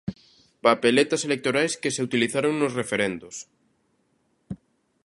Papeletas 0.65 1.21
electorais 1.27 1.73
que 1.81 1.93
se 1.95 2.03
utilizaron 2.07 2.53
nos 2.57 2.75
referendos. 2.79 3.35